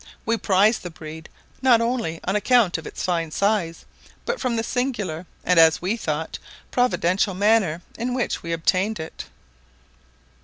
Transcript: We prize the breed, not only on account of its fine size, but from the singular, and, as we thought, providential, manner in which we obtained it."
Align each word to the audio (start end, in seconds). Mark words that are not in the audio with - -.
We 0.25 0.35
prize 0.35 0.79
the 0.79 0.89
breed, 0.89 1.29
not 1.61 1.79
only 1.79 2.19
on 2.23 2.35
account 2.35 2.79
of 2.79 2.87
its 2.87 3.03
fine 3.03 3.29
size, 3.29 3.85
but 4.25 4.41
from 4.41 4.55
the 4.55 4.63
singular, 4.63 5.27
and, 5.43 5.59
as 5.59 5.79
we 5.79 5.95
thought, 5.95 6.39
providential, 6.71 7.35
manner 7.35 7.83
in 7.99 8.15
which 8.15 8.41
we 8.41 8.51
obtained 8.51 8.99
it." 8.99 9.25